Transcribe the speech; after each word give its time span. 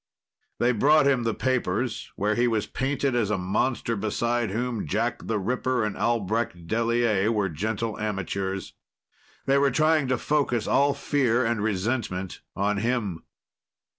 They 0.59 0.71
brought 0.71 1.05
him 1.05 1.21
the 1.25 1.33
papers, 1.35 2.11
where 2.15 2.33
he 2.33 2.47
was 2.47 2.65
painted 2.65 3.13
as 3.15 3.29
a 3.29 3.37
monster 3.37 3.95
beside 3.95 4.49
whom 4.49 4.87
Jack 4.87 5.27
the 5.27 5.37
Ripper 5.37 5.83
and 5.83 5.95
Albrecht 5.95 6.65
Delier 6.65 7.31
were 7.31 7.49
gentle 7.49 7.99
amateurs. 7.99 8.73
They 9.45 9.59
were 9.59 9.69
trying 9.69 10.07
to 10.07 10.17
focus 10.17 10.65
all 10.65 10.95
fear 10.95 11.45
and 11.45 11.61
resentment 11.61 12.41
on 12.55 12.77
him. 12.77 13.21